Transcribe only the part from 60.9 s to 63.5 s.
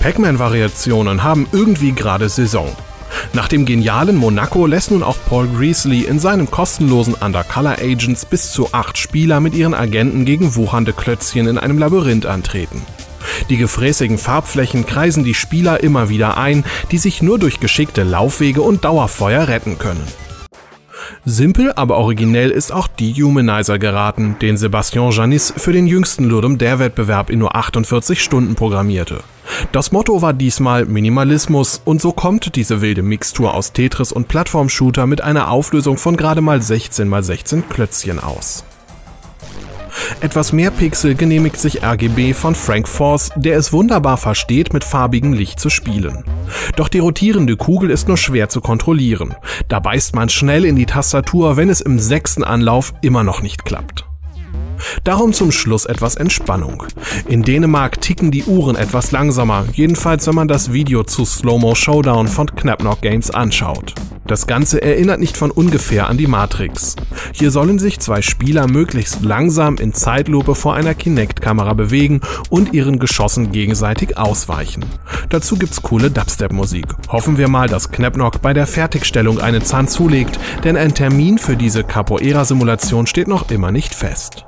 zu Slow-Mo Showdown von Knapnock Games